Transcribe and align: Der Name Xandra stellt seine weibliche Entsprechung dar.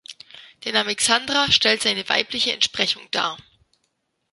Der 0.63 0.73
Name 0.73 0.95
Xandra 0.95 1.51
stellt 1.51 1.83
seine 1.83 2.09
weibliche 2.09 2.53
Entsprechung 2.53 3.03
dar. 3.11 3.37